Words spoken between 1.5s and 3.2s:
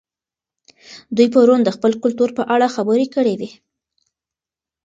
د خپل کلتور په اړه خبرې